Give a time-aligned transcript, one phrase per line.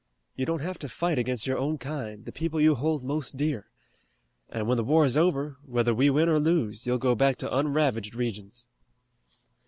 [0.35, 3.67] You don't have to fight against your own kind, the people you hold most dear.
[4.49, 7.55] And when the war is over, whether we win or lose, you'll go back to
[7.55, 8.69] unravaged regions."